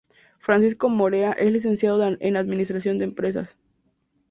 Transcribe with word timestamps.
Francisco 0.39 0.89
Morea 0.89 1.31
es 1.33 1.51
Licenciado 1.51 2.01
en 2.19 2.35
Administración 2.35 2.97
de 2.97 3.03
Empresas. 3.05 3.59